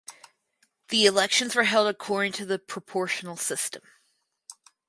[0.87, 3.83] The elections were held according to the proportional system.